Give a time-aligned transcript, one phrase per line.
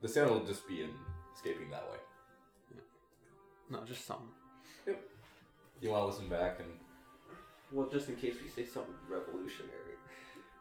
[0.00, 0.90] The sound will just be in
[1.34, 1.98] escaping that way.
[3.70, 4.30] No, just some.
[4.86, 5.00] Yep.
[5.80, 6.68] You want to listen back and
[7.70, 9.94] Well, just in case we say something revolutionary.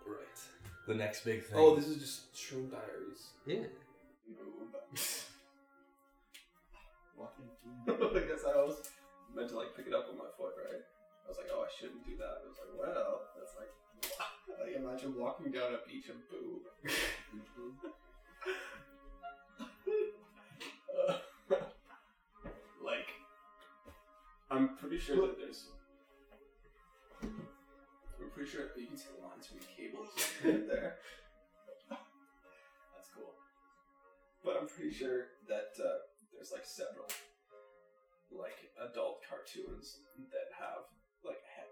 [0.05, 0.39] Right.
[0.87, 1.57] the next big thing.
[1.57, 3.29] Oh, this is just Shroom Diaries.
[3.45, 3.69] Yeah.
[7.17, 7.49] Walking
[7.87, 8.89] I guess I was
[9.35, 10.81] meant to like pick it up with my foot, right?
[10.81, 12.41] I was like, oh, I shouldn't do that.
[12.43, 13.71] I was like, well, that's like,
[14.59, 16.65] like imagine walking down a beach and boob.
[24.51, 25.69] I'm pretty sure that there's.
[27.21, 30.09] I'm pretty sure you can see the lines from the cables
[30.43, 30.95] right there.
[31.89, 33.33] That's cool.
[34.43, 37.07] But I'm pretty sure that uh, there's like several
[38.33, 38.57] like
[38.89, 40.85] adult cartoons that have
[41.25, 41.69] like a head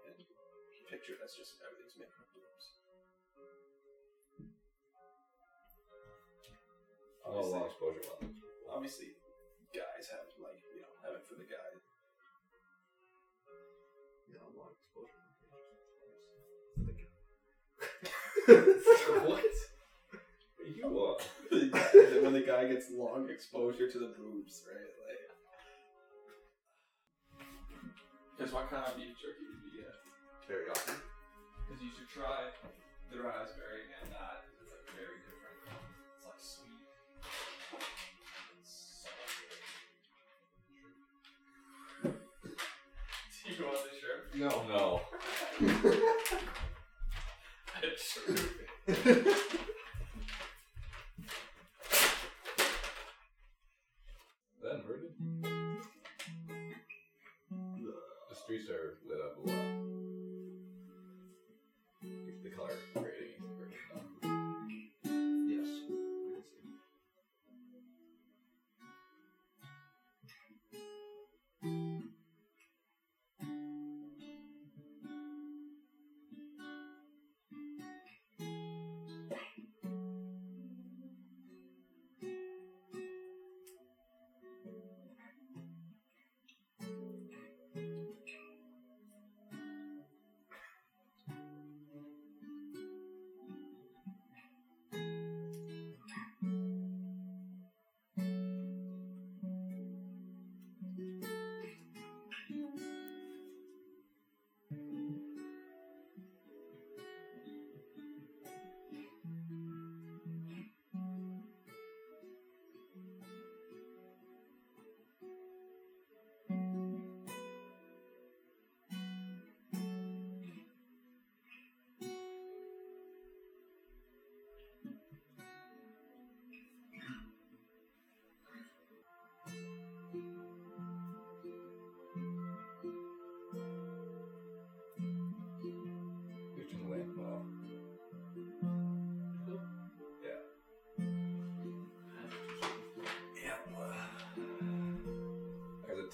[0.88, 2.64] picture that's just everything's made from boobs.
[7.28, 8.40] oh, long exposure one.
[8.72, 9.12] obviously,
[9.76, 11.76] guys have like you know have it for the guy.
[19.28, 19.44] what?
[20.74, 21.16] You are.
[21.50, 24.92] The guy- when the guy gets long exposure to the boobs, right?
[25.06, 25.20] Like,
[28.36, 29.94] because what kind of beef jerky did you get?
[30.48, 30.94] Very often.
[31.66, 32.48] Because you should try
[33.12, 34.44] the raspberry and that.
[34.48, 35.60] 'cause It's like very different.
[36.16, 36.88] It's like sweet.
[38.60, 39.10] It's so
[42.02, 42.14] good.
[43.44, 44.24] Do you want the shrimp?
[44.40, 46.08] No, no.
[48.86, 49.34] That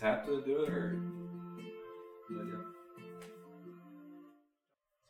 [0.05, 1.01] tap to do it or?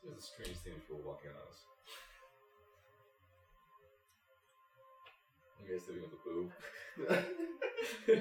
[0.07, 1.59] It's a strange thing when people walk in on us.
[5.61, 6.19] You guys sitting with a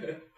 [0.03, 0.31] boob.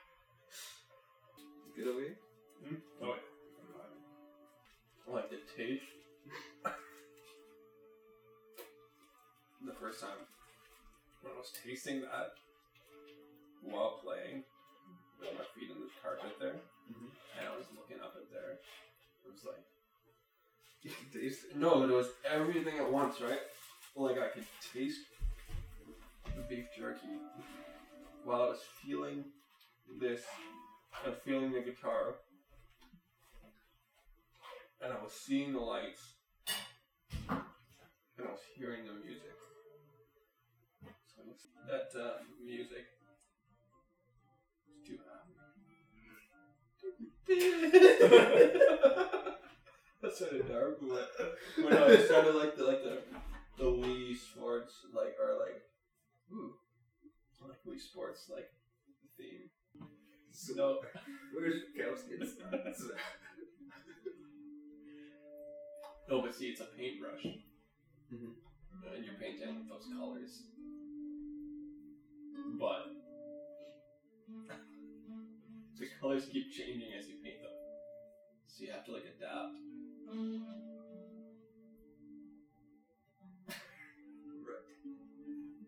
[21.19, 23.39] Taste no, it was everything at once, right?
[23.95, 25.01] Like I could taste
[26.35, 27.09] the beef jerky
[28.25, 29.25] while I was feeling
[30.01, 30.21] this
[31.05, 32.17] and feeling the guitar,
[34.83, 36.03] and I was seeing the lights,
[37.29, 39.37] and I was hearing the music.
[41.15, 41.23] So
[41.69, 43.19] that uh, music was
[44.87, 45.33] too happy.
[50.03, 51.11] That's sort of dark, but
[51.59, 52.99] no, it sounded like the like the
[53.59, 55.63] the Wii Sports like or like
[56.33, 56.55] ooh
[57.49, 58.51] like Wii Sports like
[59.17, 59.49] theme.
[60.31, 60.81] So, No,
[61.35, 62.35] where's Kowski's?
[66.11, 67.25] no, but see, it's a paintbrush,
[68.13, 68.35] Mhm.
[68.95, 70.43] and you're painting with those colors.
[72.61, 72.87] But
[75.79, 77.53] the colors keep changing as you paint them,
[78.47, 79.57] so you have to like adapt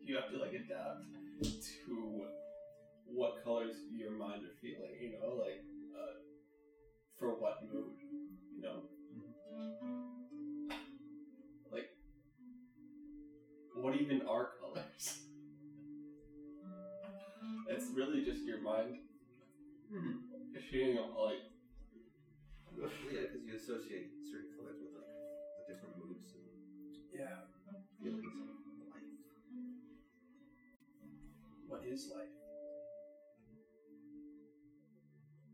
[0.04, 1.04] you have to like adapt
[1.86, 2.24] to
[3.04, 5.62] what colors your mind are feeling, you know, like
[5.94, 6.14] uh,
[7.18, 7.96] for what mood,
[8.56, 8.82] you know.
[11.70, 11.90] Like,
[13.74, 15.20] what even are colors?
[17.68, 18.96] it's really just your mind
[19.92, 20.16] mm-hmm.
[20.70, 21.44] shooting like
[22.78, 25.10] well, yeah, because you associate certain colors with like
[25.58, 26.44] the different moods and
[27.12, 27.42] Yeah.
[28.02, 28.46] feelings of
[28.90, 29.02] life.
[31.66, 32.28] What is life?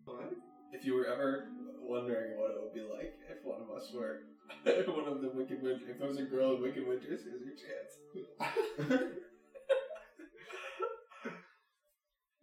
[0.04, 0.30] What?
[0.72, 1.42] If you were ever
[1.80, 4.18] wondering what it would be like if one of us were
[4.86, 7.54] one of the Wicked Winters, if there was a girl in Wicked Winters, here's your
[7.54, 7.98] chance.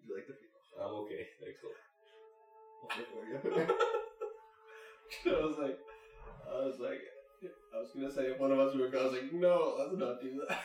[0.03, 0.49] You like the feel?
[0.83, 1.25] I'm okay.
[1.41, 1.75] Excellent.
[5.25, 5.77] I was like,
[6.47, 7.01] I was like,
[7.75, 9.75] I was gonna say if one of us were a girl, I was like, no,
[9.77, 10.57] let's not do that.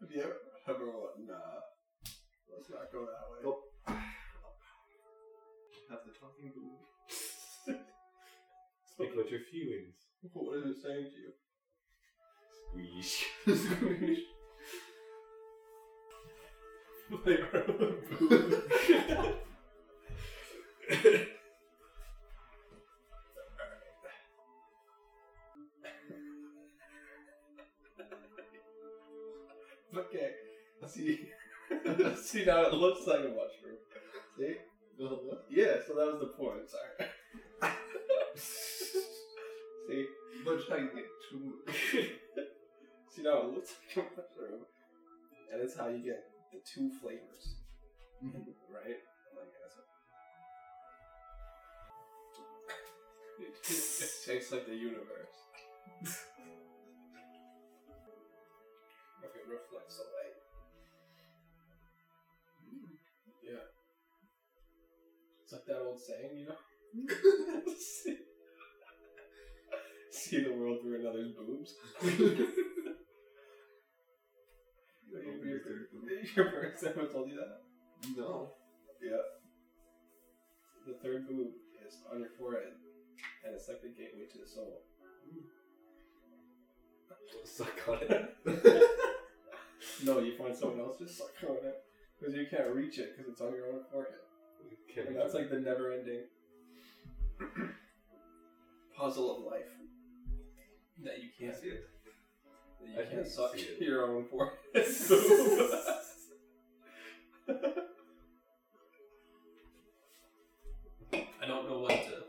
[0.00, 0.36] Have you ever,
[0.68, 1.14] ever what?
[1.26, 1.60] Nah,
[2.52, 3.38] let's not go that way.
[3.42, 3.62] Nope.
[5.88, 6.80] Have the talking boob.
[8.92, 9.96] Speak about your feelings.
[10.32, 11.32] What is it saying to you?
[12.66, 13.14] Squeeze.
[17.24, 17.72] They are the
[18.18, 18.54] boob.
[29.98, 30.30] Okay,
[30.86, 31.28] see,
[32.22, 33.78] see now it looks like a mushroom.
[34.38, 34.54] See?
[35.50, 36.68] Yeah, so that was the point.
[36.70, 37.10] Sorry.
[39.88, 40.06] see,
[40.44, 41.54] But how you get two?
[43.14, 44.60] see now it looks like a mushroom,
[45.52, 47.56] and it's how you get the two flavors,
[48.22, 49.00] right?
[49.36, 49.78] Like that's.
[53.40, 56.23] It, it tastes like the universe.
[59.44, 60.38] It reflects the light.
[63.42, 63.66] Yeah.
[65.42, 66.56] It's like that old saying, you know?
[70.10, 71.74] see, the world through another's boobs.
[76.34, 77.60] your, parents ever told you that?
[78.16, 78.54] No.
[79.02, 79.18] Yeah.
[80.86, 81.48] The third boob
[81.86, 82.72] is on your forehead,
[83.44, 84.80] and it's like the gateway to the soul.
[87.44, 88.34] Suck on it.
[90.04, 91.82] No, you find someone else just suck on it
[92.18, 94.14] because you can't reach it because it's on your own forehead.
[94.94, 96.22] Can't And that's like the never-ending
[98.96, 99.70] puzzle of life
[101.02, 101.88] that you can't see it.
[102.80, 104.54] that you I can't can suck your own forehead.
[111.42, 112.24] I don't know what uh,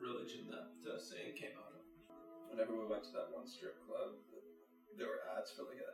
[0.00, 1.82] religion that uh, saying came out of.
[2.50, 4.14] Whenever we went to that one strip club,
[4.96, 5.93] there were ads for like a, a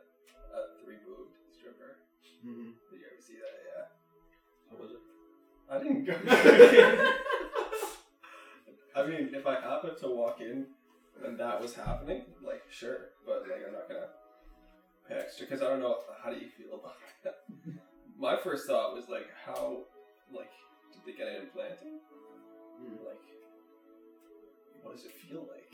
[2.45, 2.71] Mm-hmm.
[2.89, 3.55] Did you ever see that?
[3.69, 3.85] Yeah.
[4.69, 5.01] How was it?
[5.69, 6.13] I didn't go.
[8.95, 10.65] I mean, if I happened to walk in
[11.23, 14.07] and that was happening, like sure, but like I'm not gonna
[15.07, 17.35] pay extra because I don't know how do you feel about that.
[18.17, 19.83] My first thought was like, how,
[20.31, 20.51] like,
[20.93, 21.87] did they get it implanted?
[22.79, 23.05] Mm.
[23.05, 23.21] Like,
[24.83, 25.71] what does it feel like?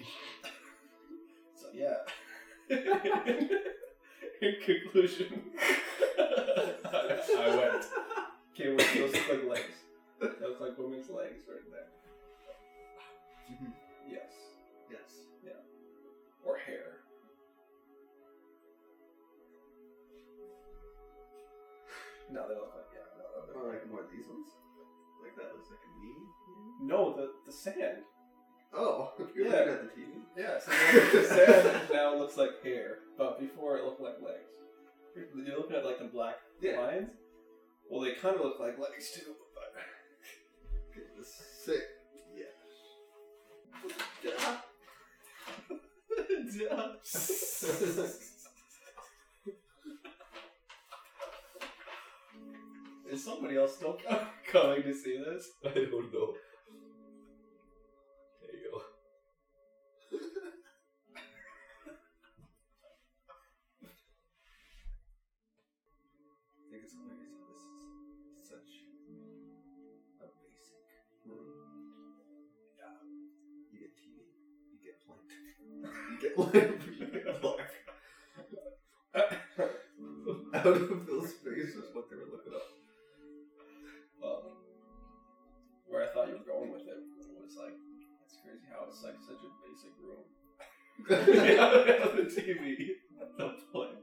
[1.55, 2.05] so yeah.
[4.41, 5.41] In conclusion,
[6.19, 7.85] I, I went.
[8.53, 9.77] Okay, well, those look like legs.
[10.19, 11.89] That was like women's legs right there.
[13.51, 13.73] Mhm.
[14.09, 14.31] Yes.
[14.92, 15.09] Yes.
[16.45, 17.01] Or hair.
[22.31, 23.07] No, they look like yeah.
[23.18, 24.47] No, they Or look like more of these ones?
[25.23, 26.21] Like that looks like a knee?
[26.83, 28.03] no, the the sand.
[28.77, 29.51] Oh, you're Yeah.
[29.53, 30.07] looking at the TV?
[30.37, 30.71] Yeah, so
[31.17, 34.51] the sand now looks like hair, but before it looked like legs.
[35.15, 36.79] You're looking at like the black Yeah.
[36.79, 37.09] lines.
[37.89, 39.73] Well, they kind of look like legs too, but
[40.91, 41.33] Okay, this
[41.65, 41.81] sick.
[42.35, 42.45] Yeah.
[53.09, 53.97] Is somebody else still
[54.51, 55.49] coming to see this?
[55.65, 56.33] I don't know.
[88.97, 90.25] It's like such a basic room.
[91.06, 91.06] rule.
[92.18, 92.97] the TV,
[93.37, 93.94] the point.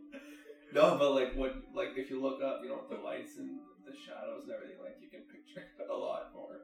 [0.73, 3.91] No, but like what, like if you look up, you know the lights and the
[3.91, 4.79] shadows and everything.
[4.81, 6.61] Like you can picture it a lot more.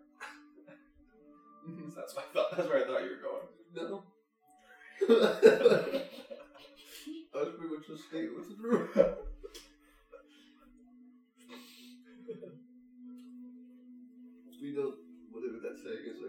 [1.97, 2.57] that's my thought.
[2.57, 3.49] That's where I thought you were going.
[3.75, 4.05] No.
[7.35, 8.89] that's pretty much the state with the room.
[14.63, 14.95] We don't.
[15.33, 16.20] whatever that saying is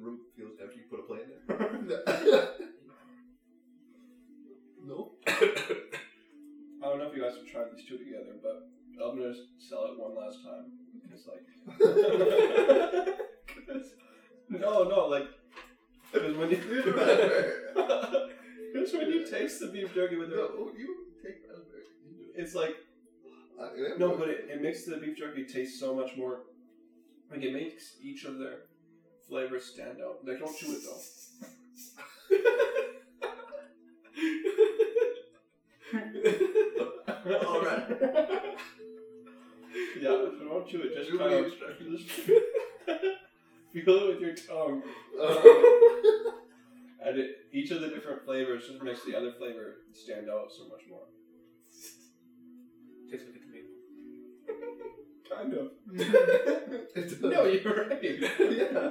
[0.00, 0.76] room feels empty.
[0.80, 1.22] You put a plant
[1.80, 2.02] in there.
[4.84, 5.12] no.
[5.26, 8.68] I don't know if you guys have tried these two together, but
[9.04, 10.72] I'm gonna sell it one last time
[11.02, 11.44] because like.
[13.66, 13.94] 'cause-
[14.48, 15.26] no, no, like.
[16.12, 16.58] Because when you.
[18.74, 21.84] Because when you taste the beef jerky with it, No, oh, you take raspberry.
[22.04, 22.42] You it.
[22.42, 22.74] it's like
[23.98, 26.40] no, but it, it makes the beef jerky taste so much more.
[27.30, 28.62] Like it makes each of their
[29.28, 30.18] flavors stand out.
[30.24, 31.00] Like don't chew it though.
[37.46, 37.86] All right.
[40.00, 40.94] Yeah, so don't chew it.
[40.96, 42.00] Just Do kind of instructions.
[42.06, 44.82] just feel it with your tongue,
[45.20, 45.34] Uh,
[47.06, 50.64] and it, each of the different flavors just makes the other flavor stand out so
[50.68, 51.06] much more.
[53.10, 53.68] Tastes like a tomato.
[55.34, 55.70] Kind of.
[57.22, 58.02] No, you're right.
[58.02, 58.90] yeah.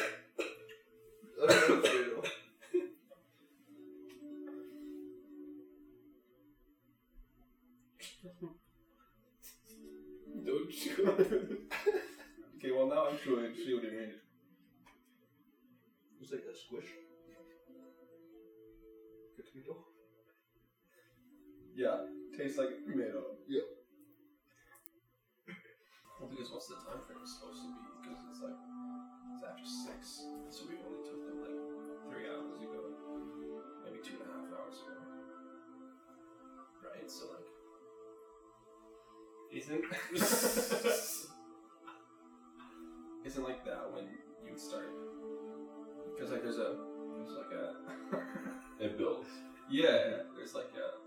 [49.71, 50.99] yeah there's like a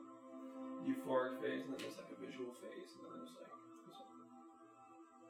[0.88, 3.52] euphoric phase and then there's like a visual phase and then there's like.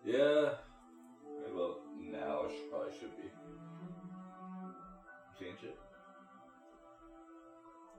[0.06, 0.62] Yeah.
[1.54, 3.26] Well, now it should, probably should be.
[5.38, 5.78] Change it.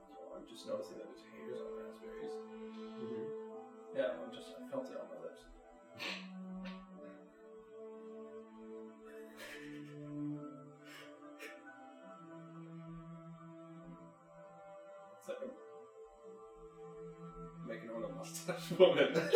[0.08, 2.36] So I'm just noticing that there's haters on raspberries.
[3.00, 3.26] Mm-hmm.
[3.96, 5.42] Yeah, I'm just I felt it on my lips.
[18.48, 19.30] a woman.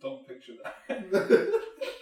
[0.00, 0.52] Don't picture
[0.88, 1.52] that.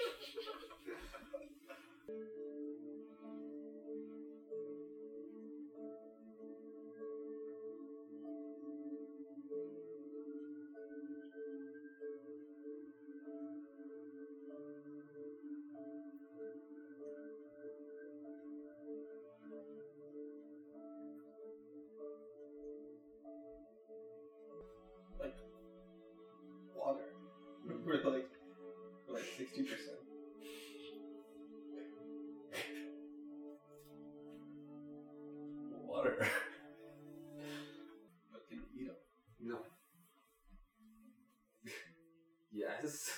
[42.84, 43.10] yes.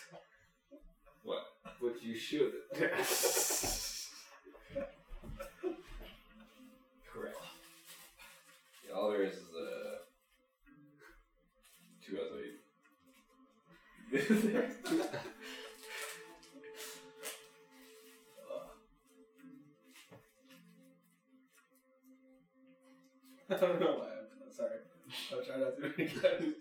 [1.22, 1.44] What?
[1.80, 2.52] But you should.
[2.72, 3.00] Correct.
[8.86, 9.96] Yeah, all there is is uh,
[12.04, 12.60] two out of eight.
[23.48, 24.08] I don't know why.
[24.44, 24.78] I'm sorry.
[25.32, 26.55] I'll try not to do it again.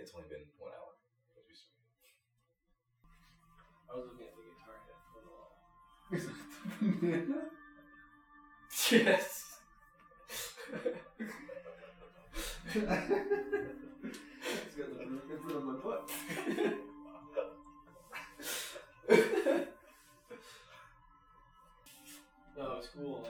[0.00, 0.96] It's only been one hour.
[1.36, 1.76] as we speak.
[3.92, 5.52] I was looking at the guitar hit for the wall.
[8.90, 9.60] yes.
[14.64, 16.02] It's got the roof in front of my butt.
[22.56, 23.26] No, it was cool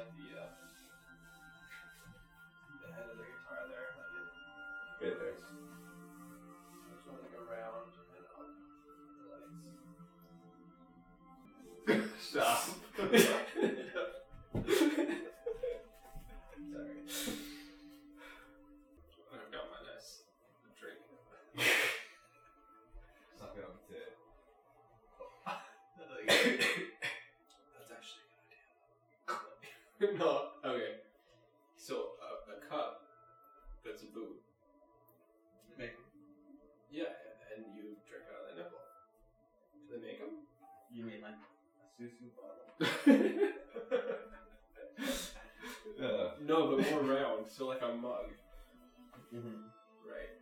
[49.31, 49.63] Mm-hmm.
[50.03, 50.35] Right.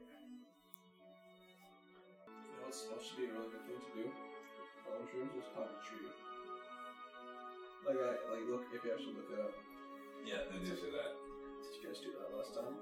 [2.24, 4.08] You know what's supposed to be a really good thing to do?
[4.88, 6.08] All mushrooms is plant a tree.
[7.84, 9.52] Like, I, like, look, if you actually look it up.
[10.24, 11.20] Yeah, they do say that.
[11.68, 12.80] Did you guys do that last time?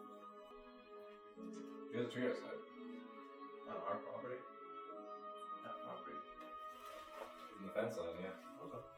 [1.91, 2.63] There's a tree outside.
[3.67, 4.39] On our property?
[5.67, 6.15] Not property.
[7.59, 8.63] In the fence line, yeah.
[8.63, 8.96] Okay.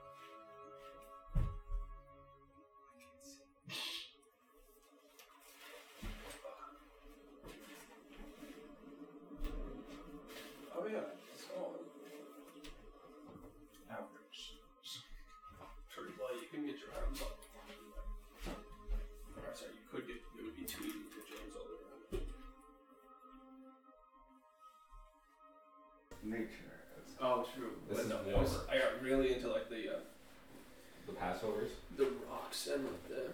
[31.39, 31.71] Passovers.
[31.97, 33.31] The rocks and the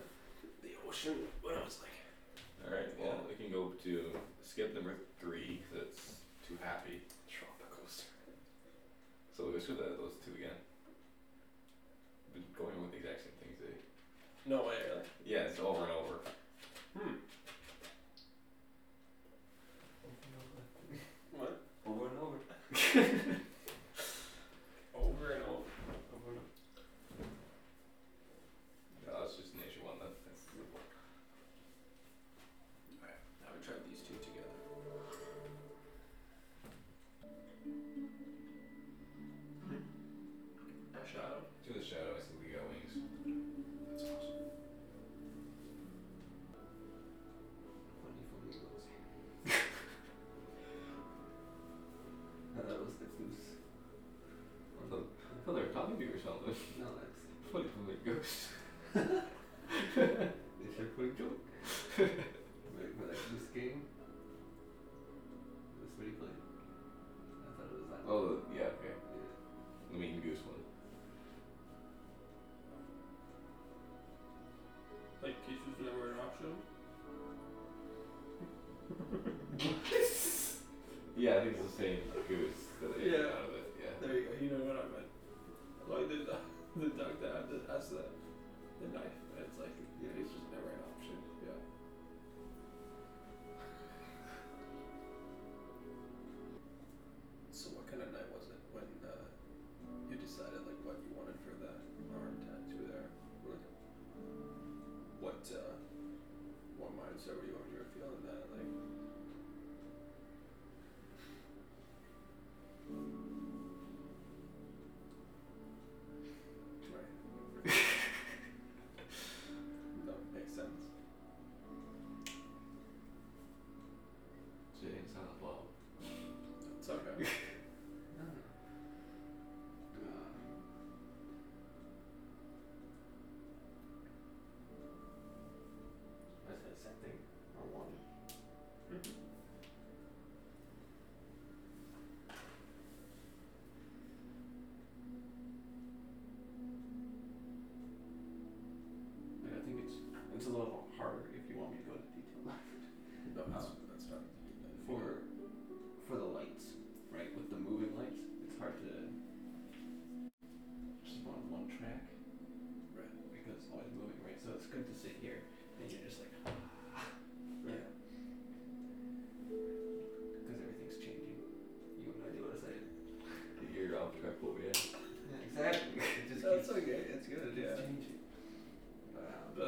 [0.62, 2.88] the ocean What I was like All right.
[3.00, 4.12] Well, we can go to
[4.44, 7.00] skip number three because it's too happy.
[7.28, 7.88] tropical.
[9.36, 10.14] So we'll go through the, those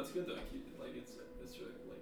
[0.07, 0.39] that's good though.
[0.39, 1.11] I keep like it's
[1.43, 1.99] it's really like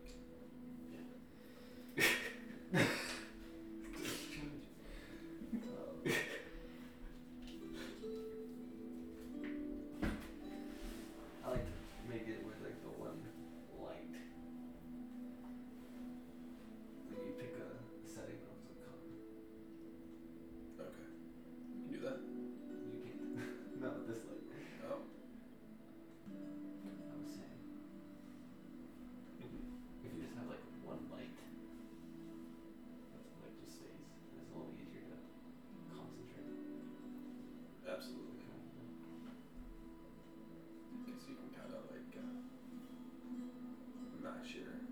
[44.53, 44.85] year.